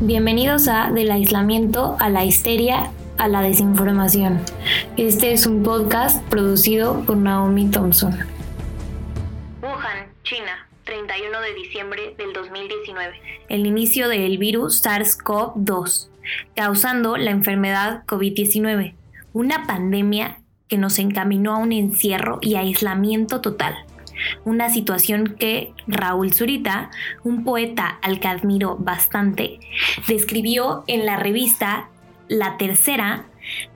Bienvenidos 0.00 0.68
a 0.68 0.92
Del 0.92 1.10
aislamiento 1.10 1.96
a 1.98 2.08
la 2.08 2.24
histeria 2.24 2.92
a 3.16 3.26
la 3.26 3.42
desinformación. 3.42 4.40
Este 4.96 5.32
es 5.32 5.44
un 5.44 5.64
podcast 5.64 6.22
producido 6.28 7.02
por 7.04 7.16
Naomi 7.16 7.68
Thompson. 7.68 8.16
Wuhan, 9.60 10.06
China, 10.22 10.68
31 10.84 11.40
de 11.40 11.54
diciembre 11.54 12.14
del 12.16 12.32
2019. 12.32 13.20
El 13.48 13.66
inicio 13.66 14.08
del 14.08 14.38
virus 14.38 14.84
SARS-CoV-2, 14.84 16.10
causando 16.54 17.16
la 17.16 17.32
enfermedad 17.32 18.04
COVID-19, 18.06 18.94
una 19.32 19.66
pandemia 19.66 20.38
que 20.68 20.78
nos 20.78 21.00
encaminó 21.00 21.56
a 21.56 21.58
un 21.58 21.72
encierro 21.72 22.38
y 22.40 22.54
aislamiento 22.54 23.40
total 23.40 23.74
una 24.44 24.70
situación 24.70 25.36
que 25.38 25.72
Raúl 25.86 26.32
Zurita, 26.32 26.90
un 27.24 27.44
poeta 27.44 27.98
al 28.02 28.20
que 28.20 28.28
admiro 28.28 28.76
bastante, 28.76 29.60
describió 30.06 30.84
en 30.86 31.06
la 31.06 31.16
revista 31.16 31.88
La 32.28 32.56
Tercera 32.56 33.24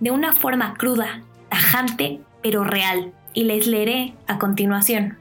de 0.01 0.11
una 0.11 0.35
forma 0.35 0.75
cruda, 0.75 1.23
tajante, 1.49 2.21
pero 2.43 2.65
real, 2.65 3.12
y 3.35 3.45
les 3.45 3.67
leeré 3.67 4.15
a 4.27 4.39
continuación. 4.39 5.17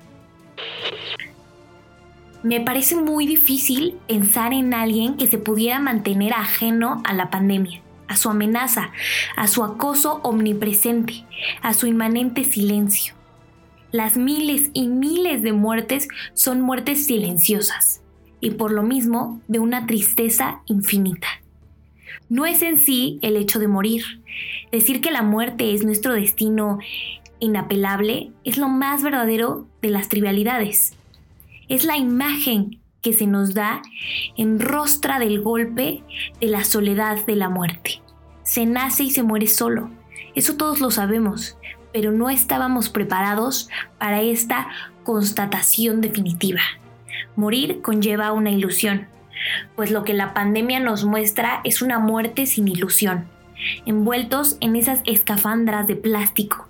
Me 2.43 2.59
parece 2.59 2.95
muy 2.95 3.27
difícil 3.27 3.97
pensar 4.07 4.51
en 4.53 4.73
alguien 4.73 5.15
que 5.15 5.27
se 5.27 5.37
pudiera 5.37 5.79
mantener 5.79 6.33
ajeno 6.33 7.01
a 7.05 7.13
la 7.13 7.29
pandemia, 7.29 7.81
a 8.07 8.17
su 8.17 8.29
amenaza, 8.29 8.91
a 9.35 9.47
su 9.47 9.63
acoso 9.63 10.21
omnipresente, 10.23 11.23
a 11.61 11.75
su 11.75 11.85
inmanente 11.85 12.43
silencio. 12.43 13.13
Las 13.91 14.15
miles 14.15 14.69
y 14.73 14.87
miles 14.87 15.43
de 15.43 15.53
muertes 15.53 16.07
son 16.33 16.61
muertes 16.61 17.05
silenciosas 17.05 18.01
y 18.39 18.51
por 18.51 18.71
lo 18.71 18.83
mismo 18.83 19.41
de 19.47 19.59
una 19.59 19.85
tristeza 19.85 20.61
infinita. 20.65 21.27
No 22.29 22.45
es 22.45 22.61
en 22.61 22.77
sí 22.77 23.19
el 23.21 23.35
hecho 23.35 23.59
de 23.59 23.67
morir. 23.67 24.03
Decir 24.71 25.01
que 25.01 25.11
la 25.11 25.21
muerte 25.21 25.73
es 25.73 25.83
nuestro 25.83 26.13
destino 26.13 26.79
inapelable 27.39 28.31
es 28.45 28.57
lo 28.57 28.69
más 28.69 29.03
verdadero 29.03 29.67
de 29.81 29.89
las 29.89 30.07
trivialidades. 30.07 30.93
Es 31.67 31.83
la 31.83 31.97
imagen 31.97 32.79
que 33.01 33.11
se 33.11 33.27
nos 33.27 33.53
da 33.53 33.81
en 34.37 34.59
rostra 34.59 35.19
del 35.19 35.41
golpe 35.41 36.03
de 36.39 36.47
la 36.47 36.63
soledad 36.63 37.25
de 37.25 37.35
la 37.35 37.49
muerte. 37.49 38.01
Se 38.43 38.65
nace 38.65 39.03
y 39.03 39.11
se 39.11 39.23
muere 39.23 39.47
solo. 39.47 39.89
Eso 40.35 40.55
todos 40.55 40.79
lo 40.79 40.91
sabemos, 40.91 41.57
pero 41.93 42.11
no 42.11 42.29
estábamos 42.29 42.89
preparados 42.89 43.69
para 43.97 44.21
esta 44.21 44.67
constatación 45.03 46.01
definitiva. 46.01 46.61
Morir 47.35 47.81
conlleva 47.81 48.31
una 48.31 48.51
ilusión, 48.51 49.07
pues 49.75 49.91
lo 49.91 50.03
que 50.03 50.13
la 50.13 50.33
pandemia 50.33 50.79
nos 50.79 51.05
muestra 51.05 51.61
es 51.63 51.81
una 51.81 51.99
muerte 51.99 52.45
sin 52.45 52.67
ilusión, 52.67 53.27
envueltos 53.85 54.57
en 54.61 54.75
esas 54.75 55.01
escafandras 55.05 55.87
de 55.87 55.95
plástico. 55.95 56.67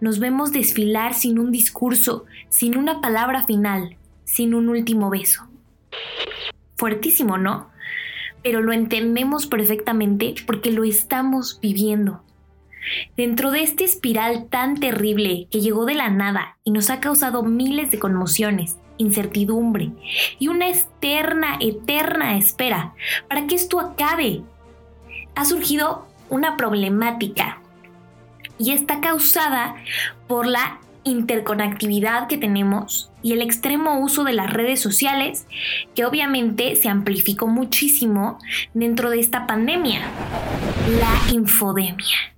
Nos 0.00 0.18
vemos 0.18 0.52
desfilar 0.52 1.14
sin 1.14 1.38
un 1.38 1.50
discurso, 1.50 2.24
sin 2.48 2.76
una 2.76 3.00
palabra 3.00 3.44
final, 3.46 3.96
sin 4.24 4.54
un 4.54 4.68
último 4.68 5.10
beso. 5.10 5.48
Fuertísimo, 6.76 7.38
¿no? 7.38 7.70
Pero 8.42 8.60
lo 8.60 8.72
entendemos 8.72 9.46
perfectamente 9.46 10.34
porque 10.46 10.72
lo 10.72 10.84
estamos 10.84 11.58
viviendo. 11.60 12.22
Dentro 13.16 13.50
de 13.50 13.62
este 13.62 13.84
espiral 13.84 14.46
tan 14.48 14.78
terrible 14.78 15.46
que 15.50 15.60
llegó 15.60 15.84
de 15.84 15.94
la 15.94 16.10
nada 16.10 16.58
y 16.64 16.70
nos 16.70 16.90
ha 16.90 17.00
causado 17.00 17.42
miles 17.42 17.90
de 17.90 17.98
conmociones, 17.98 18.76
incertidumbre 18.98 19.90
y 20.38 20.48
una 20.48 20.68
eterna, 20.68 21.56
eterna 21.60 22.36
espera 22.36 22.94
para 23.28 23.46
que 23.46 23.54
esto 23.54 23.80
acabe, 23.80 24.42
ha 25.34 25.44
surgido 25.44 26.06
una 26.30 26.56
problemática. 26.56 27.58
Y 28.58 28.72
está 28.72 29.00
causada 29.00 29.74
por 30.28 30.46
la 30.46 30.78
interconectividad 31.04 32.28
que 32.28 32.38
tenemos 32.38 33.10
y 33.22 33.32
el 33.32 33.42
extremo 33.42 33.98
uso 33.98 34.22
de 34.22 34.34
las 34.34 34.52
redes 34.52 34.80
sociales 34.80 35.46
que 35.96 36.04
obviamente 36.04 36.76
se 36.76 36.88
amplificó 36.88 37.48
muchísimo 37.48 38.38
dentro 38.72 39.10
de 39.10 39.18
esta 39.18 39.46
pandemia, 39.46 40.00
la 41.00 41.32
infodemia 41.32 42.32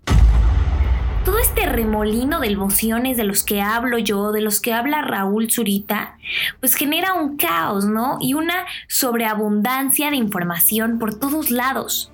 todo 1.24 1.38
este 1.38 1.66
remolino 1.66 2.40
de 2.40 2.48
emociones 2.48 3.16
de 3.16 3.24
los 3.24 3.42
que 3.42 3.62
hablo 3.62 3.98
yo, 3.98 4.30
de 4.30 4.42
los 4.42 4.60
que 4.60 4.72
habla 4.72 5.02
Raúl 5.02 5.50
Zurita, 5.50 6.18
pues 6.60 6.74
genera 6.74 7.14
un 7.14 7.36
caos, 7.36 7.86
¿no? 7.86 8.18
Y 8.20 8.34
una 8.34 8.66
sobreabundancia 8.88 10.10
de 10.10 10.16
información 10.16 10.98
por 10.98 11.18
todos 11.18 11.50
lados. 11.50 12.12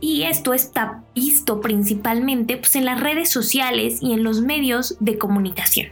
Y 0.00 0.22
esto 0.22 0.54
está 0.54 1.02
visto 1.14 1.60
principalmente 1.60 2.56
pues, 2.56 2.74
en 2.76 2.86
las 2.86 3.00
redes 3.00 3.28
sociales 3.28 3.98
y 4.00 4.14
en 4.14 4.24
los 4.24 4.40
medios 4.40 4.96
de 5.00 5.18
comunicación. 5.18 5.88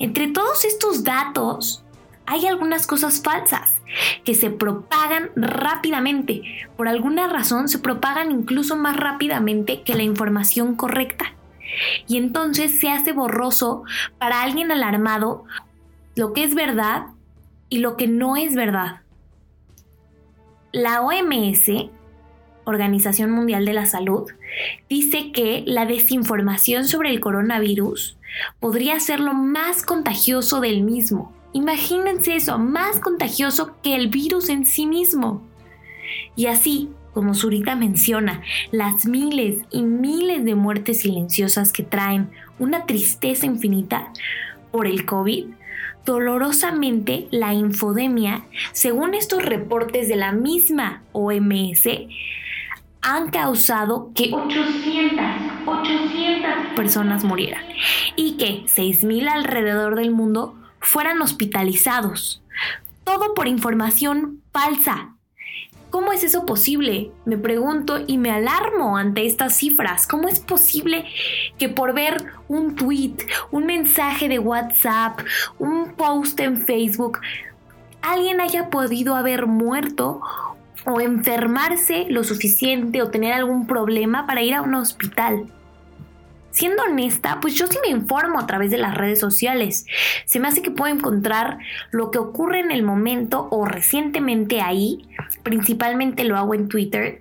Entre 0.00 0.28
todos 0.28 0.64
estos 0.64 1.04
datos, 1.04 1.84
hay 2.26 2.46
algunas 2.46 2.86
cosas 2.86 3.22
falsas 3.22 3.74
que 4.24 4.34
se 4.34 4.50
propagan 4.50 5.30
rápidamente. 5.36 6.42
Por 6.76 6.88
alguna 6.88 7.28
razón 7.28 7.68
se 7.68 7.78
propagan 7.78 8.30
incluso 8.32 8.76
más 8.76 8.96
rápidamente 8.96 9.82
que 9.82 9.94
la 9.94 10.02
información 10.02 10.74
correcta. 10.74 11.32
Y 12.06 12.16
entonces 12.16 12.78
se 12.78 12.90
hace 12.90 13.12
borroso 13.12 13.84
para 14.18 14.42
alguien 14.42 14.72
alarmado 14.72 15.44
lo 16.14 16.32
que 16.32 16.44
es 16.44 16.54
verdad 16.54 17.06
y 17.68 17.78
lo 17.78 17.96
que 17.96 18.08
no 18.08 18.36
es 18.36 18.54
verdad. 18.54 19.00
La 20.72 21.00
OMS, 21.02 21.70
Organización 22.64 23.30
Mundial 23.30 23.64
de 23.64 23.72
la 23.72 23.86
Salud, 23.86 24.30
dice 24.88 25.32
que 25.32 25.62
la 25.66 25.86
desinformación 25.86 26.86
sobre 26.86 27.10
el 27.10 27.20
coronavirus 27.20 28.16
podría 28.60 28.98
ser 29.00 29.20
lo 29.20 29.34
más 29.34 29.82
contagioso 29.82 30.60
del 30.60 30.82
mismo. 30.82 31.32
Imagínense 31.56 32.36
eso, 32.36 32.58
más 32.58 33.00
contagioso 33.00 33.76
que 33.82 33.94
el 33.94 34.08
virus 34.08 34.50
en 34.50 34.66
sí 34.66 34.84
mismo. 34.84 35.42
Y 36.36 36.48
así, 36.48 36.90
como 37.14 37.32
Zurita 37.32 37.74
menciona, 37.74 38.42
las 38.72 39.06
miles 39.06 39.62
y 39.70 39.80
miles 39.80 40.44
de 40.44 40.54
muertes 40.54 41.00
silenciosas 41.00 41.72
que 41.72 41.82
traen 41.82 42.28
una 42.58 42.84
tristeza 42.84 43.46
infinita 43.46 44.12
por 44.70 44.86
el 44.86 45.06
COVID, 45.06 45.46
dolorosamente 46.04 47.26
la 47.30 47.54
infodemia, 47.54 48.44
según 48.72 49.14
estos 49.14 49.42
reportes 49.42 50.10
de 50.10 50.16
la 50.16 50.32
misma 50.32 51.04
OMS, 51.12 51.88
han 53.00 53.30
causado 53.30 54.10
que 54.14 54.30
800, 54.30 55.24
800 55.64 56.50
personas 56.76 57.24
murieran 57.24 57.64
y 58.14 58.32
que 58.32 58.64
6.000 58.66 59.26
alrededor 59.26 59.94
del 59.94 60.10
mundo 60.10 60.54
fueran 60.86 61.20
hospitalizados. 61.20 62.42
Todo 63.04 63.34
por 63.34 63.48
información 63.48 64.42
falsa, 64.52 65.16
¿Cómo 65.90 66.12
es 66.12 66.24
eso 66.24 66.44
posible? 66.44 67.10
Me 67.24 67.38
pregunto 67.38 68.02
y 68.06 68.18
me 68.18 68.30
alarmo 68.30 68.98
ante 68.98 69.24
estas 69.24 69.56
cifras. 69.56 70.06
¿Cómo 70.06 70.28
es 70.28 70.40
posible 70.40 71.06
que 71.58 71.68
por 71.68 71.94
ver 71.94 72.26
un 72.48 72.74
tweet, 72.74 73.16
un 73.50 73.64
mensaje 73.64 74.28
de 74.28 74.38
WhatsApp, 74.38 75.20
un 75.58 75.94
post 75.94 76.40
en 76.40 76.58
Facebook, 76.60 77.20
alguien 78.02 78.42
haya 78.42 78.68
podido 78.68 79.14
haber 79.14 79.46
muerto 79.46 80.20
o 80.84 81.00
enfermarse 81.00 82.06
lo 82.10 82.24
suficiente 82.24 83.00
o 83.00 83.08
tener 83.08 83.32
algún 83.32 83.66
problema 83.66 84.26
para 84.26 84.42
ir 84.42 84.54
a 84.54 84.62
un 84.62 84.74
hospital? 84.74 85.46
Siendo 86.56 86.84
honesta, 86.84 87.38
pues 87.42 87.54
yo 87.54 87.66
sí 87.66 87.76
me 87.82 87.90
informo 87.90 88.40
a 88.40 88.46
través 88.46 88.70
de 88.70 88.78
las 88.78 88.94
redes 88.94 89.20
sociales. 89.20 89.84
Se 90.24 90.40
me 90.40 90.48
hace 90.48 90.62
que 90.62 90.70
puedo 90.70 90.90
encontrar 90.90 91.58
lo 91.90 92.10
que 92.10 92.16
ocurre 92.16 92.60
en 92.60 92.70
el 92.70 92.82
momento 92.82 93.46
o 93.50 93.66
recientemente 93.66 94.62
ahí. 94.62 95.06
Principalmente 95.42 96.24
lo 96.24 96.38
hago 96.38 96.54
en 96.54 96.68
Twitter. 96.68 97.20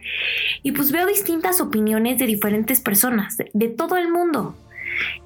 Y 0.63 0.71
pues 0.71 0.93
veo 0.93 1.05
distintas 1.05 1.59
opiniones 1.59 2.17
de 2.17 2.27
diferentes 2.27 2.79
personas, 2.79 3.35
de, 3.53 3.67
todo 3.67 3.97
el 3.97 4.09
mundo. 4.09 4.55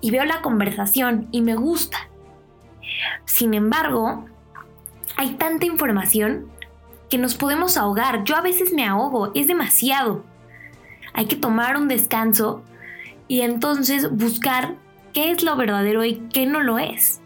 Y 0.02 0.10
veo 0.10 0.26
la 0.26 0.42
conversación 0.42 1.28
y 1.32 1.44
me 1.44 1.54
gusta. 1.54 2.10
Sin 3.26 3.54
embargo, 3.54 4.26
hay 5.18 5.36
tanta 5.36 5.68
información 5.68 6.50
que 7.12 7.20
nos 7.20 7.36
podemos 7.36 7.78
ahogar. 7.78 8.24
Yo 8.24 8.36
a 8.36 8.42
veces 8.42 8.74
me 8.74 8.88
ahogo, 8.88 9.32
es 9.36 9.46
demasiado. 9.46 10.26
Hay 11.14 11.28
que 11.28 11.36
tomar 11.36 11.78
un 11.78 11.88
descanso 11.88 12.64
y 13.30 13.42
entonces 13.42 14.12
buscar 14.12 14.76
qué 15.14 15.32
es 15.32 15.44
lo 15.44 15.56
verdadero 15.56 16.04
y 16.04 16.16
qué 16.34 16.46
no 16.46 16.60
lo 16.60 16.80
es. 16.80 17.22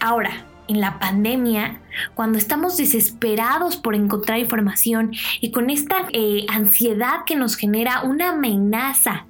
Ahora, 0.00 0.46
en 0.66 0.80
la 0.80 0.98
pandemia, 0.98 1.80
cuando 2.14 2.38
estamos 2.38 2.76
desesperados 2.76 3.76
por 3.76 3.94
encontrar 3.94 4.38
información 4.38 5.12
y 5.40 5.50
con 5.52 5.68
esta 5.68 6.08
eh, 6.12 6.46
ansiedad 6.48 7.24
que 7.26 7.36
nos 7.36 7.56
genera 7.56 8.02
una 8.02 8.30
amenaza 8.30 9.26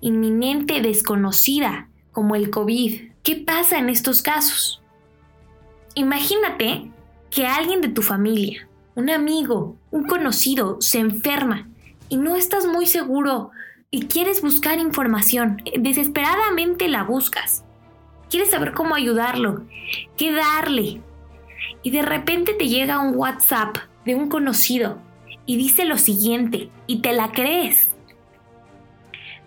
inminente, 0.00 0.82
desconocida, 0.82 1.88
como 2.12 2.36
el 2.36 2.50
COVID, 2.50 3.12
¿qué 3.22 3.36
pasa 3.36 3.78
en 3.78 3.88
estos 3.88 4.20
casos? 4.20 4.82
Imagínate 5.94 6.90
que 7.30 7.46
alguien 7.46 7.80
de 7.80 7.88
tu 7.88 8.02
familia, 8.02 8.68
un 8.94 9.10
amigo, 9.10 9.76
un 9.90 10.04
conocido 10.04 10.80
se 10.80 10.98
enferma 10.98 11.68
y 12.08 12.16
no 12.16 12.36
estás 12.36 12.66
muy 12.66 12.86
seguro 12.86 13.50
y 13.94 14.08
quieres 14.08 14.42
buscar 14.42 14.80
información, 14.80 15.62
desesperadamente 15.78 16.88
la 16.88 17.04
buscas. 17.04 17.62
Quieres 18.28 18.50
saber 18.50 18.72
cómo 18.72 18.96
ayudarlo, 18.96 19.62
qué 20.18 20.32
darle. 20.32 21.00
Y 21.84 21.92
de 21.92 22.02
repente 22.02 22.54
te 22.54 22.66
llega 22.66 22.98
un 22.98 23.14
WhatsApp 23.14 23.76
de 24.04 24.16
un 24.16 24.28
conocido 24.28 24.98
y 25.46 25.56
dice 25.56 25.84
lo 25.84 25.96
siguiente 25.96 26.70
y 26.88 27.02
te 27.02 27.12
la 27.12 27.30
crees. 27.30 27.92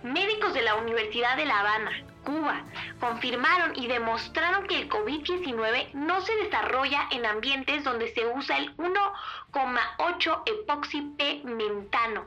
Médicos 0.01 0.53
de 0.53 0.61
la 0.61 0.75
Universidad 0.75 1.35
de 1.35 1.45
La 1.45 1.59
Habana, 1.59 1.91
Cuba, 2.23 2.63
confirmaron 3.01 3.75
y 3.75 3.87
demostraron 3.87 4.65
que 4.65 4.79
el 4.79 4.87
COVID-19 4.87 5.91
no 5.91 6.21
se 6.21 6.33
desarrolla 6.35 7.01
en 7.11 7.25
ambientes 7.25 7.83
donde 7.83 8.13
se 8.13 8.25
usa 8.25 8.59
el 8.59 8.77
1,8 8.77 10.43
epoxi 10.45 11.01
P 11.17 11.41
mentano, 11.43 12.23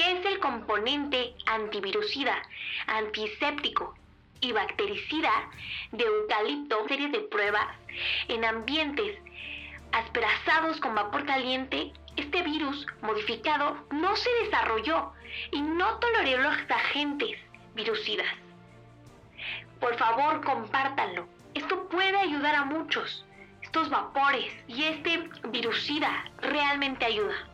que 0.00 0.12
es 0.12 0.24
el 0.24 0.38
componente 0.38 1.34
antivirusida, 1.44 2.34
antiséptico 2.86 3.94
y 4.40 4.52
bactericida 4.52 5.30
de 5.92 6.04
eucalipto. 6.04 6.88
Serie 6.88 7.08
de 7.08 7.20
pruebas 7.20 7.66
en 8.28 8.46
ambientes 8.46 9.18
asperazados 9.92 10.80
con 10.80 10.94
vapor 10.94 11.26
caliente, 11.26 11.92
este 12.16 12.42
virus 12.42 12.86
modificado 13.02 13.76
no 13.90 14.16
se 14.16 14.30
desarrolló 14.44 15.12
y 15.52 15.60
no 15.60 15.98
toleró 15.98 16.44
los 16.44 16.56
agentes 16.70 17.38
virucidas. 17.74 18.32
Por 19.80 19.98
favor, 19.98 20.42
compártanlo. 20.42 21.28
Esto 21.52 21.88
puede 21.90 22.16
ayudar 22.16 22.54
a 22.54 22.64
muchos. 22.64 23.26
Estos 23.60 23.90
vapores 23.90 24.50
y 24.66 24.84
este 24.84 25.28
virucida 25.50 26.24
realmente 26.38 27.04
ayuda. 27.04 27.49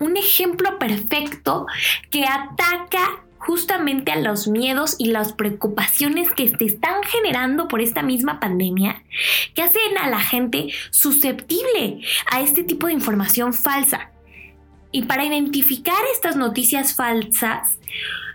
Un 0.00 0.16
ejemplo 0.16 0.78
perfecto 0.78 1.66
que 2.10 2.24
ataca 2.24 3.24
justamente 3.44 4.10
a 4.10 4.20
los 4.20 4.48
miedos 4.48 4.96
y 4.98 5.10
las 5.10 5.32
preocupaciones 5.32 6.30
que 6.30 6.48
se 6.48 6.64
están 6.64 7.02
generando 7.02 7.68
por 7.68 7.80
esta 7.80 8.02
misma 8.02 8.40
pandemia, 8.40 9.02
que 9.54 9.62
hacen 9.62 9.98
a 10.00 10.08
la 10.08 10.20
gente 10.20 10.68
susceptible 10.90 12.00
a 12.30 12.40
este 12.40 12.64
tipo 12.64 12.86
de 12.86 12.94
información 12.94 13.52
falsa. 13.52 14.10
Y 14.92 15.02
para 15.02 15.24
identificar 15.24 15.98
estas 16.12 16.36
noticias 16.36 16.94
falsas 16.94 17.68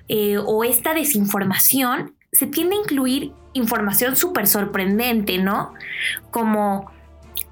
eh, 0.10 0.38
o 0.38 0.64
esta 0.64 0.94
desinformación, 0.94 2.14
se 2.32 2.46
tiende 2.46 2.76
a 2.76 2.80
incluir 2.80 3.32
información 3.54 4.16
súper 4.16 4.48
sorprendente, 4.48 5.40
¿no? 5.40 5.74
Como 6.30 6.92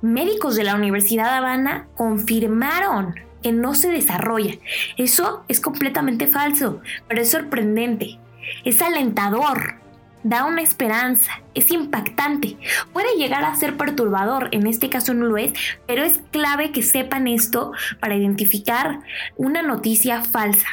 médicos 0.01 0.55
de 0.55 0.63
la 0.63 0.75
Universidad 0.75 1.31
de 1.31 1.37
Habana 1.37 1.87
confirmaron 1.95 3.15
no 3.51 3.75
se 3.75 3.89
desarrolla. 3.89 4.55
Eso 4.97 5.43
es 5.47 5.59
completamente 5.59 6.27
falso, 6.27 6.81
pero 7.07 7.21
es 7.21 7.31
sorprendente, 7.31 8.19
es 8.63 8.81
alentador, 8.81 9.75
da 10.23 10.45
una 10.45 10.61
esperanza, 10.61 11.41
es 11.53 11.71
impactante, 11.71 12.57
puede 12.91 13.15
llegar 13.17 13.43
a 13.43 13.55
ser 13.55 13.77
perturbador, 13.77 14.49
en 14.51 14.67
este 14.67 14.89
caso 14.89 15.13
no 15.13 15.25
lo 15.25 15.37
es, 15.37 15.53
pero 15.85 16.03
es 16.03 16.21
clave 16.31 16.71
que 16.71 16.83
sepan 16.83 17.27
esto 17.27 17.71
para 17.99 18.15
identificar 18.15 18.99
una 19.35 19.61
noticia 19.61 20.23
falsa. 20.23 20.67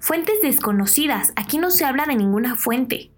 Fuentes 0.00 0.40
desconocidas, 0.42 1.32
aquí 1.36 1.58
no 1.58 1.70
se 1.70 1.84
habla 1.84 2.06
de 2.06 2.16
ninguna 2.16 2.56
fuente. 2.56 3.10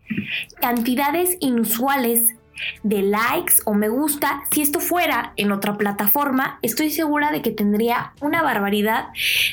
Cantidades 0.60 1.36
inusuales 1.40 2.34
de 2.82 3.02
likes 3.02 3.54
o 3.64 3.74
me 3.74 3.88
gusta. 3.88 4.42
Si 4.50 4.62
esto 4.62 4.80
fuera 4.80 5.32
en 5.36 5.52
otra 5.52 5.76
plataforma, 5.76 6.58
estoy 6.62 6.90
segura 6.90 7.30
de 7.30 7.42
que 7.42 7.50
tendría 7.50 8.12
una 8.20 8.42
barbaridad 8.42 9.08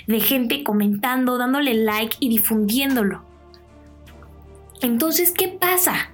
de 0.07 0.19
gente 0.19 0.63
comentando, 0.63 1.37
dándole 1.37 1.73
like 1.73 2.17
y 2.19 2.29
difundiéndolo. 2.29 3.23
Entonces, 4.81 5.31
¿qué 5.31 5.47
pasa? 5.47 6.09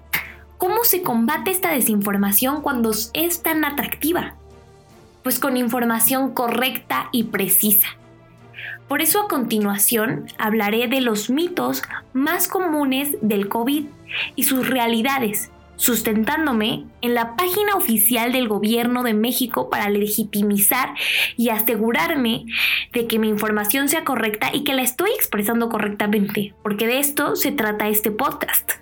¿Cómo 0.57 0.83
se 0.83 1.01
combate 1.01 1.51
esta 1.51 1.71
desinformación 1.71 2.61
cuando 2.61 2.91
es 3.13 3.41
tan 3.41 3.65
atractiva? 3.65 4.35
Pues 5.23 5.39
con 5.39 5.57
información 5.57 6.33
correcta 6.33 7.09
y 7.11 7.25
precisa. 7.25 7.87
Por 8.87 9.01
eso 9.01 9.21
a 9.21 9.27
continuación 9.27 10.27
hablaré 10.37 10.87
de 10.87 11.01
los 11.01 11.29
mitos 11.29 11.81
más 12.13 12.47
comunes 12.47 13.17
del 13.21 13.47
COVID 13.47 13.85
y 14.35 14.43
sus 14.43 14.67
realidades 14.67 15.49
sustentándome 15.81 16.85
en 17.01 17.15
la 17.15 17.35
página 17.35 17.73
oficial 17.75 18.31
del 18.31 18.47
gobierno 18.47 19.01
de 19.01 19.15
México 19.15 19.67
para 19.71 19.89
legitimizar 19.89 20.93
y 21.37 21.49
asegurarme 21.49 22.45
de 22.93 23.07
que 23.07 23.17
mi 23.17 23.29
información 23.29 23.89
sea 23.89 24.03
correcta 24.03 24.51
y 24.53 24.63
que 24.63 24.75
la 24.75 24.83
estoy 24.83 25.09
expresando 25.09 25.69
correctamente, 25.69 26.53
porque 26.61 26.85
de 26.85 26.99
esto 26.99 27.35
se 27.35 27.51
trata 27.51 27.89
este 27.89 28.11
podcast. 28.11 28.73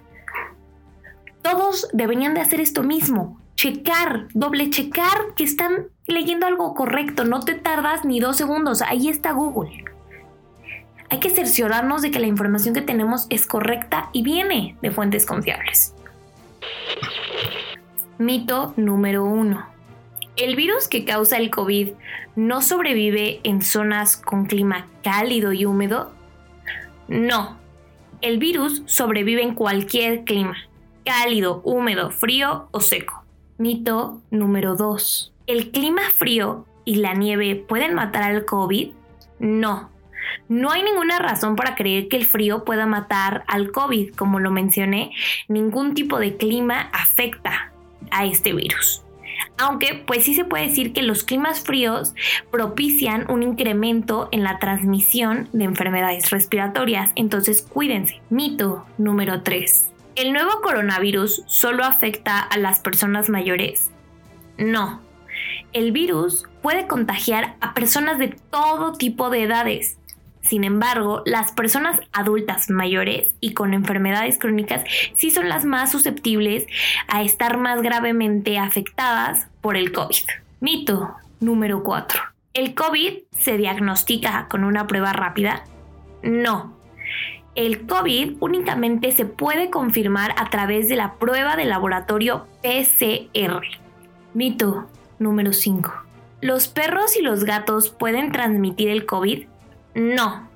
Todos 1.42 1.88
deberían 1.94 2.34
de 2.34 2.42
hacer 2.42 2.60
esto 2.60 2.84
mismo, 2.84 3.40
checar, 3.56 4.28
doble 4.34 4.70
checar 4.70 5.34
que 5.38 5.46
están 5.46 5.88
leyendo 6.06 6.48
algo 6.48 6.74
correcto, 6.74 7.24
no 7.24 7.40
te 7.40 7.54
tardas 7.54 8.04
ni 8.04 8.20
dos 8.20 8.36
segundos, 8.36 8.82
ahí 8.82 9.08
está 9.08 9.32
Google. 9.32 9.86
Hay 11.10 11.22
que 11.22 11.30
cerciorarnos 11.30 12.02
de 12.02 12.12
que 12.12 12.20
la 12.20 12.28
información 12.28 12.76
que 12.76 12.82
tenemos 12.82 13.26
es 13.30 13.48
correcta 13.48 14.10
y 14.12 14.22
viene 14.22 14.76
de 14.82 14.92
fuentes 14.92 15.26
confiables. 15.26 15.96
Mito 18.20 18.74
número 18.76 19.24
1. 19.24 19.66
¿El 20.36 20.58
virus 20.58 20.90
que 20.90 21.06
causa 21.06 21.38
el 21.38 21.50
COVID 21.50 21.92
no 22.36 22.62
sobrevive 22.62 23.40
en 23.46 23.62
zonas 23.62 24.18
con 24.18 24.46
clima 24.46 24.88
cálido 25.02 25.54
y 25.54 25.64
húmedo? 25.64 26.12
No. 27.08 27.58
El 28.20 28.38
virus 28.38 28.84
sobrevive 28.88 29.42
en 29.42 29.56
cualquier 29.56 30.26
clima, 30.26 30.58
cálido, 31.06 31.62
húmedo, 31.64 32.12
frío 32.12 32.68
o 32.72 32.82
seco. 32.82 33.24
Mito 33.58 34.22
número 34.32 34.76
2. 34.76 35.34
¿El 35.48 35.72
clima 35.72 36.02
frío 36.14 36.66
y 36.84 36.96
la 36.96 37.14
nieve 37.14 37.56
pueden 37.56 37.94
matar 37.94 38.24
al 38.24 38.44
COVID? 38.44 38.90
No. 39.40 39.92
No 40.50 40.72
hay 40.72 40.84
ninguna 40.84 41.20
razón 41.20 41.56
para 41.56 41.76
creer 41.76 42.10
que 42.10 42.18
el 42.18 42.26
frío 42.26 42.66
pueda 42.66 42.86
matar 42.86 43.46
al 43.48 43.72
COVID. 43.72 44.14
Como 44.14 44.42
lo 44.42 44.52
mencioné, 44.52 45.14
ningún 45.48 45.94
tipo 45.94 46.20
de 46.20 46.36
clima 46.36 46.90
afecta 46.92 47.72
a 48.12 48.26
este 48.26 48.54
virus. 48.54 49.04
Aunque 49.58 50.04
pues 50.06 50.24
sí 50.24 50.34
se 50.34 50.46
puede 50.46 50.68
decir 50.68 50.94
que 50.94 51.02
los 51.02 51.24
climas 51.24 51.62
fríos 51.62 52.14
propician 52.52 53.30
un 53.30 53.44
incremento 53.44 54.30
en 54.32 54.44
la 54.44 54.60
transmisión 54.60 55.50
de 55.54 55.66
enfermedades 55.66 56.30
respiratorias, 56.30 57.12
entonces 57.16 57.62
cuídense. 57.62 58.22
Mito 58.30 58.86
número 58.98 59.42
3. 59.44 59.90
¿El 60.16 60.34
nuevo 60.34 60.62
coronavirus 60.62 61.44
solo 61.46 61.84
afecta 61.84 62.40
a 62.40 62.58
las 62.58 62.80
personas 62.80 63.30
mayores? 63.30 63.92
No. 64.58 65.02
El 65.72 65.92
virus 65.92 66.46
puede 66.62 66.88
contagiar 66.88 67.56
a 67.62 67.74
personas 67.74 68.18
de 68.18 68.36
todo 68.50 68.94
tipo 68.94 69.30
de 69.30 69.44
edades. 69.44 69.99
Sin 70.42 70.64
embargo, 70.64 71.22
las 71.26 71.52
personas 71.52 72.00
adultas 72.12 72.70
mayores 72.70 73.34
y 73.40 73.54
con 73.54 73.74
enfermedades 73.74 74.38
crónicas 74.38 74.84
sí 75.16 75.32
son 75.32 75.50
las 75.50 75.66
más 75.66 75.92
susceptibles 75.92 76.66
a 77.08 77.22
estar 77.24 77.58
más 77.58 77.82
gravemente 77.82 78.58
afectadas 78.58 79.48
por 79.62 79.76
el 79.76 79.92
COVID. 79.92 80.24
Mito 80.60 81.16
número 81.40 81.84
4. 81.84 82.22
¿El 82.54 82.74
COVID 82.74 83.20
se 83.32 83.58
diagnostica 83.58 84.48
con 84.50 84.64
una 84.64 84.88
prueba 84.88 85.14
rápida? 85.14 85.64
No. 86.24 86.78
El 87.56 87.86
COVID 87.86 88.38
únicamente 88.40 89.12
se 89.12 89.26
puede 89.26 89.70
confirmar 89.70 90.34
a 90.38 90.50
través 90.50 90.88
de 90.90 90.96
la 90.96 91.16
prueba 91.16 91.56
de 91.56 91.66
laboratorio 91.66 92.48
PCR. 92.62 93.62
Mito 94.34 94.88
número 95.20 95.54
5. 95.54 95.92
¿Los 96.42 96.70
perros 96.70 97.18
y 97.18 97.22
los 97.22 97.44
gatos 97.44 97.90
pueden 97.90 98.32
transmitir 98.32 98.90
el 98.90 99.06
COVID? 99.06 99.48
No, 99.96 100.50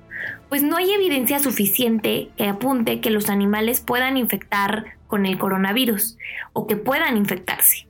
pues 0.48 0.62
no 0.62 0.76
hay 0.76 0.92
evidencia 0.92 1.38
suficiente 1.38 2.30
que 2.36 2.48
apunte 2.48 3.00
que 3.00 3.10
los 3.10 3.28
animales 3.28 3.80
puedan 3.80 4.16
infectar 4.16 4.94
con 5.06 5.26
el 5.26 5.38
coronavirus 5.38 6.16
o 6.52 6.66
que 6.66 6.76
puedan 6.76 7.16
infectarse. 7.16 7.86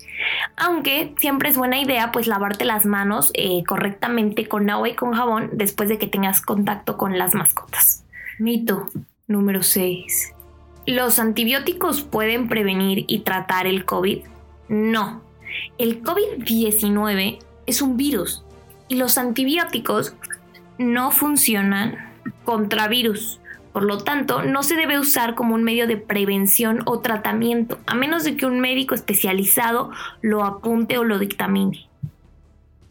Aunque 0.56 1.14
siempre 1.18 1.48
es 1.48 1.56
buena 1.56 1.80
idea 1.80 2.12
pues 2.12 2.26
lavarte 2.26 2.64
las 2.64 2.86
manos 2.86 3.30
eh, 3.34 3.62
correctamente 3.66 4.46
con 4.46 4.70
agua 4.70 4.88
y 4.88 4.94
con 4.94 5.12
jabón 5.12 5.50
después 5.52 5.88
de 5.88 5.98
que 5.98 6.06
tengas 6.06 6.40
contacto 6.40 6.96
con 6.96 7.18
las 7.18 7.34
mascotas. 7.34 8.04
Mito 8.38 8.90
número 9.26 9.62
6. 9.62 10.32
¿Los 10.86 11.18
antibióticos 11.18 12.02
pueden 12.02 12.48
prevenir 12.48 13.04
y 13.08 13.20
tratar 13.20 13.66
el 13.66 13.84
COVID? 13.84 14.18
No. 14.68 15.22
El 15.78 16.02
COVID-19 16.02 17.38
es 17.66 17.80
un 17.80 17.96
virus 17.96 18.44
y 18.88 18.96
los 18.96 19.16
antibióticos 19.16 20.14
no 20.78 21.10
funcionan 21.10 21.96
contra 22.44 22.88
virus. 22.88 23.40
Por 23.72 23.82
lo 23.82 23.98
tanto, 23.98 24.42
no 24.42 24.62
se 24.62 24.76
debe 24.76 25.00
usar 25.00 25.34
como 25.34 25.54
un 25.54 25.64
medio 25.64 25.86
de 25.86 25.96
prevención 25.96 26.82
o 26.86 27.00
tratamiento, 27.00 27.80
a 27.86 27.94
menos 27.94 28.22
de 28.22 28.36
que 28.36 28.46
un 28.46 28.60
médico 28.60 28.94
especializado 28.94 29.90
lo 30.22 30.44
apunte 30.44 30.96
o 30.96 31.04
lo 31.04 31.18
dictamine. 31.18 31.88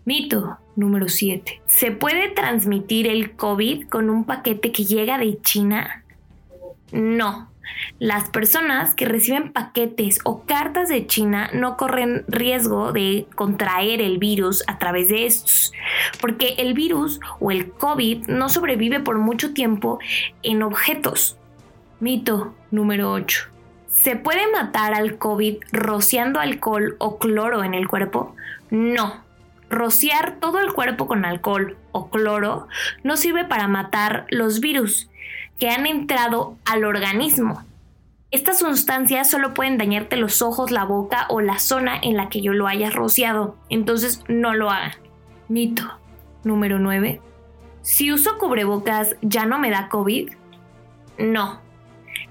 Mito 0.05 0.57
número 0.75 1.07
7. 1.07 1.61
¿Se 1.67 1.91
puede 1.91 2.29
transmitir 2.29 3.07
el 3.07 3.35
COVID 3.35 3.87
con 3.87 4.09
un 4.09 4.25
paquete 4.25 4.73
que 4.73 4.83
llega 4.83 5.17
de 5.17 5.39
China? 5.39 6.03
No. 6.91 7.52
Las 7.99 8.29
personas 8.29 8.95
que 8.95 9.05
reciben 9.05 9.53
paquetes 9.53 10.19
o 10.23 10.43
cartas 10.45 10.89
de 10.89 11.07
China 11.07 11.49
no 11.53 11.77
corren 11.77 12.25
riesgo 12.27 12.91
de 12.91 13.27
contraer 13.35 14.01
el 14.01 14.17
virus 14.17 14.63
a 14.67 14.79
través 14.79 15.09
de 15.09 15.25
estos, 15.25 15.73
porque 16.19 16.55
el 16.57 16.73
virus 16.73 17.19
o 17.39 17.51
el 17.51 17.71
COVID 17.71 18.27
no 18.27 18.49
sobrevive 18.49 18.99
por 18.99 19.17
mucho 19.17 19.53
tiempo 19.53 19.99
en 20.41 20.63
objetos. 20.63 21.37
Mito 21.99 22.53
número 22.71 23.11
8. 23.11 23.49
¿Se 23.87 24.15
puede 24.15 24.51
matar 24.51 24.93
al 24.93 25.17
COVID 25.17 25.57
rociando 25.71 26.39
alcohol 26.39 26.97
o 26.99 27.19
cloro 27.19 27.63
en 27.63 27.73
el 27.73 27.87
cuerpo? 27.87 28.35
No. 28.69 29.23
Rociar 29.69 30.39
todo 30.39 30.59
el 30.59 30.73
cuerpo 30.73 31.07
con 31.07 31.23
alcohol 31.23 31.77
o 31.93 32.09
cloro 32.09 32.67
no 33.03 33.15
sirve 33.15 33.45
para 33.45 33.67
matar 33.67 34.25
los 34.29 34.59
virus 34.59 35.09
que 35.59 35.69
han 35.69 35.85
entrado 35.85 36.57
al 36.65 36.83
organismo. 36.83 37.63
Estas 38.31 38.59
sustancias 38.59 39.29
solo 39.29 39.53
pueden 39.53 39.77
dañarte 39.77 40.17
los 40.17 40.41
ojos, 40.41 40.71
la 40.71 40.85
boca 40.85 41.27
o 41.29 41.41
la 41.41 41.59
zona 41.59 41.99
en 42.01 42.17
la 42.17 42.29
que 42.29 42.41
yo 42.41 42.53
lo 42.53 42.67
haya 42.67 42.89
rociado, 42.89 43.55
entonces 43.69 44.23
no 44.27 44.53
lo 44.53 44.71
hagan. 44.71 44.93
Mito 45.49 45.83
número 46.43 46.79
9. 46.79 47.21
Si 47.81 48.11
uso 48.11 48.37
cubrebocas, 48.37 49.15
¿ya 49.21 49.45
no 49.45 49.59
me 49.59 49.69
da 49.69 49.89
COVID? 49.89 50.31
No. 51.17 51.59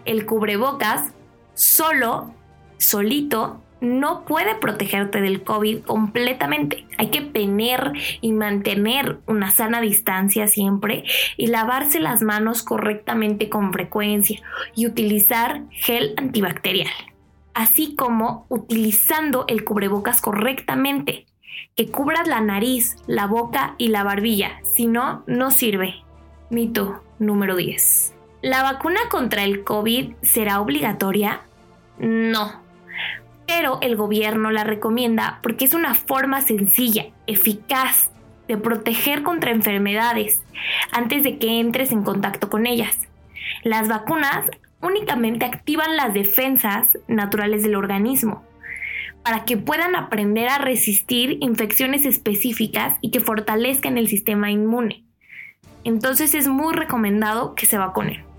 El 0.05 0.26
cubrebocas 0.26 1.12
solo, 1.55 2.35
solito, 2.79 3.61
no 3.83 4.25
puede 4.25 4.55
protegerte 4.55 5.21
del 5.21 5.43
COVID 5.43 5.81
completamente. 5.81 6.87
Hay 6.99 7.09
que 7.09 7.21
tener 7.21 7.93
y 8.21 8.33
mantener 8.33 9.19
una 9.27 9.51
sana 9.51 9.81
distancia 9.81 10.47
siempre 10.47 11.03
y 11.37 11.49
lavarse 11.49 11.99
las 11.99 12.23
manos 12.23 12.62
correctamente 12.62 13.49
con 13.49 13.73
frecuencia 13.73 14.41
y 14.77 14.87
utilizar 14.87 15.62
gel 15.73 16.15
antibacterial. 16.17 16.93
Así 17.55 17.97
como 17.97 18.47
utilizando 18.49 19.47
el 19.49 19.65
cubrebocas 19.65 20.23
correctamente, 20.23 21.27
que 21.75 21.89
cubras 21.89 22.29
la 22.29 22.41
nariz, 22.41 22.97
la 23.09 23.27
boca 23.27 23.75
y 23.79 23.89
la 23.89 24.05
barbilla, 24.05 24.61
si 24.62 24.87
no, 24.87 25.25
no 25.27 25.51
sirve. 25.51 25.97
Mito 26.51 27.03
número 27.19 27.57
10. 27.57 28.15
¿La 28.43 28.62
vacuna 28.62 29.01
contra 29.11 29.43
el 29.43 29.65
COVID 29.65 30.12
será 30.23 30.61
obligatoria? 30.61 31.43
No, 31.99 32.62
pero 33.47 33.79
el 33.83 33.97
gobierno 33.97 34.51
la 34.51 34.65
recomienda 34.65 35.41
porque 35.43 35.65
es 35.65 35.75
una 35.75 35.95
forma 35.95 36.41
sencilla, 36.41 37.07
eficaz 37.27 38.11
de 38.49 38.57
proteger 38.57 39.23
contra 39.23 39.51
enfermedades 39.51 40.43
antes 40.93 41.23
de 41.23 41.39
que 41.39 41.61
entres 41.61 41.93
en 41.93 42.03
contacto 42.03 42.51
con 42.51 42.67
ellas. 42.67 43.09
Las 43.63 43.89
vacunas 43.89 44.47
únicamente 44.81 45.45
activan 45.45 45.97
las 45.97 46.13
defensas 46.13 46.89
naturales 47.07 47.63
del 47.63 47.77
organismo 47.77 48.45
para 49.23 49.45
que 49.45 49.57
puedan 49.57 49.95
aprender 49.95 50.49
a 50.49 50.59
resistir 50.59 51.39
infecciones 51.41 52.05
específicas 52.05 52.97
y 53.01 53.11
que 53.11 53.21
fortalezcan 53.21 53.97
el 53.97 54.09
sistema 54.09 54.51
inmune. 54.51 55.05
Entonces 55.85 56.35
es 56.35 56.49
muy 56.49 56.75
recomendado 56.75 57.55
que 57.55 57.67
se 57.67 57.79
vacunen. 57.79 58.32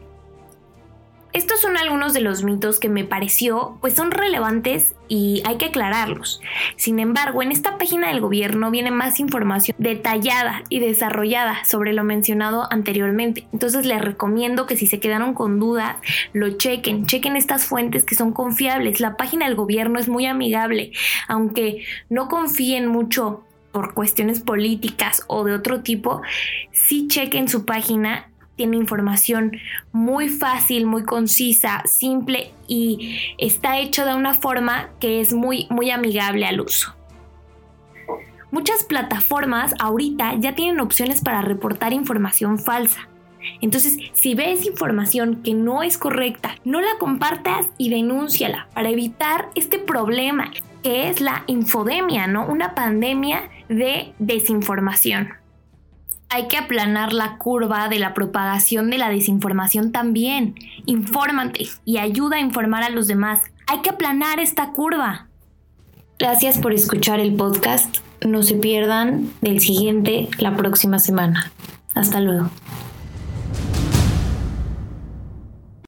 Estos 1.33 1.61
son 1.61 1.77
algunos 1.77 2.13
de 2.13 2.21
los 2.21 2.43
mitos 2.43 2.79
que 2.79 2.89
me 2.89 3.05
pareció 3.05 3.79
pues 3.81 3.95
son 3.95 4.11
relevantes 4.11 4.93
y 5.07 5.41
hay 5.45 5.57
que 5.57 5.65
aclararlos. 5.65 6.41
Sin 6.75 6.99
embargo, 6.99 7.41
en 7.41 7.51
esta 7.51 7.79
página 7.79 8.09
del 8.09 8.21
gobierno 8.21 8.69
viene 8.69 8.91
más 8.91 9.19
información 9.19 9.75
detallada 9.79 10.63
y 10.69 10.79
desarrollada 10.79 11.65
sobre 11.65 11.91
lo 11.93 12.03
mencionado 12.03 12.71
anteriormente. 12.71 13.47
Entonces 13.51 13.87
les 13.87 13.99
recomiendo 13.99 14.67
que 14.67 14.77
si 14.77 14.85
se 14.85 14.99
quedaron 14.99 15.33
con 15.33 15.59
dudas, 15.59 15.97
lo 16.33 16.51
chequen, 16.51 17.07
chequen 17.07 17.35
estas 17.35 17.65
fuentes 17.65 18.05
que 18.05 18.13
son 18.13 18.31
confiables. 18.31 18.99
La 18.99 19.17
página 19.17 19.47
del 19.47 19.55
gobierno 19.55 19.99
es 19.99 20.07
muy 20.07 20.27
amigable, 20.27 20.91
aunque 21.27 21.83
no 22.09 22.27
confíen 22.27 22.87
mucho 22.87 23.43
por 23.71 23.95
cuestiones 23.95 24.39
políticas 24.39 25.23
o 25.27 25.43
de 25.43 25.53
otro 25.53 25.81
tipo, 25.81 26.21
sí 26.71 27.07
chequen 27.07 27.47
su 27.49 27.65
página 27.65 28.29
tiene 28.55 28.77
información 28.77 29.57
muy 29.91 30.29
fácil, 30.29 30.85
muy 30.85 31.03
concisa, 31.03 31.81
simple 31.85 32.51
y 32.67 33.19
está 33.37 33.79
hecho 33.79 34.05
de 34.05 34.13
una 34.13 34.33
forma 34.33 34.89
que 34.99 35.21
es 35.21 35.33
muy, 35.33 35.67
muy 35.69 35.91
amigable 35.91 36.45
al 36.45 36.61
uso. 36.61 36.95
Muchas 38.51 38.83
plataformas 38.83 39.73
ahorita 39.79 40.35
ya 40.35 40.53
tienen 40.53 40.79
opciones 40.79 41.21
para 41.21 41.41
reportar 41.41 41.91
información 41.91 42.59
falsa. 42.59 43.09
Entonces, 43.61 43.97
si 44.13 44.35
ves 44.35 44.65
información 44.65 45.41
que 45.43 45.53
no 45.53 45.83
es 45.83 45.97
correcta, 45.97 46.55
no 46.63 46.79
la 46.79 46.97
compartas 46.99 47.67
y 47.77 47.89
denúnciala 47.89 48.69
para 48.73 48.89
evitar 48.89 49.49
este 49.55 49.79
problema 49.79 50.51
que 50.81 51.09
es 51.09 51.19
la 51.19 51.43
infodemia, 51.47 52.27
¿no? 52.27 52.45
Una 52.45 52.75
pandemia 52.75 53.49
de 53.69 54.13
desinformación 54.19 55.42
hay 56.33 56.47
que 56.47 56.57
aplanar 56.57 57.13
la 57.13 57.37
curva 57.37 57.87
de 57.89 57.99
la 57.99 58.15
propagación 58.15 58.89
de 58.89 58.97
la 58.97 59.09
desinformación 59.09 59.91
también. 59.91 60.55
Infórmate 60.85 61.67
y 61.85 61.97
ayuda 61.99 62.37
a 62.37 62.39
informar 62.39 62.81
a 62.81 62.89
los 62.89 63.05
demás. 63.05 63.39
Hay 63.67 63.81
que 63.81 63.91
aplanar 63.91 64.39
esta 64.39 64.71
curva. 64.71 65.27
Gracias 66.17 66.57
por 66.57 66.73
escuchar 66.73 67.19
el 67.19 67.35
podcast. 67.35 67.97
No 68.25 68.41
se 68.41 68.55
pierdan 68.55 69.31
del 69.41 69.59
siguiente 69.59 70.27
la 70.39 70.55
próxima 70.55 70.97
semana. 70.97 71.51
Hasta 71.93 72.19
luego. 72.19 72.49